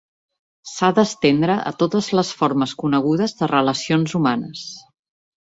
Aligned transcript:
S'ha 0.69 0.87
d'estendre 0.99 1.57
a 1.71 1.73
totes 1.83 2.07
les 2.21 2.31
formes 2.39 2.73
conegudes 2.85 3.37
de 3.43 3.51
relacions 3.53 4.19
humanes. 4.23 4.67